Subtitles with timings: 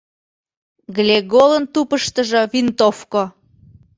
[0.95, 3.23] Глеголын тупыштыжо— винтовко.